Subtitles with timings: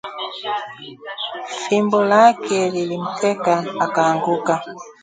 [1.61, 3.53] Fimbo lake lilimteka
[3.85, 4.53] akaanguka